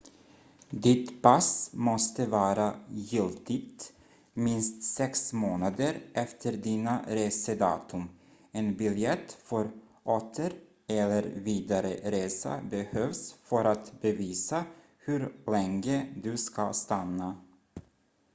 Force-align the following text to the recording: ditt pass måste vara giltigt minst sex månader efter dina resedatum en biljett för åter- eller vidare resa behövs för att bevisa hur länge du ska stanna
ditt 0.69 1.19
pass 1.21 1.71
måste 1.73 2.25
vara 2.25 2.79
giltigt 2.89 3.93
minst 4.33 4.83
sex 4.83 5.33
månader 5.33 6.01
efter 6.13 6.51
dina 6.57 7.03
resedatum 7.07 8.09
en 8.51 8.77
biljett 8.77 9.31
för 9.31 9.71
åter- 10.03 10.59
eller 10.87 11.23
vidare 11.23 11.91
resa 12.11 12.61
behövs 12.69 13.35
för 13.43 13.65
att 13.65 14.01
bevisa 14.01 14.65
hur 14.97 15.35
länge 15.51 16.13
du 16.23 16.37
ska 16.37 16.73
stanna 16.73 17.41